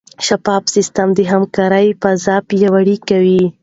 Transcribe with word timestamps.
شفاف 0.27 0.63
سیستم 0.75 1.07
د 1.15 1.19
همکارۍ 1.31 1.87
فضا 2.01 2.35
پیاوړې 2.49 2.97
کوي. 3.09 3.43